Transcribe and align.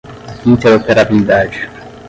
interoperabilidade 0.49 1.59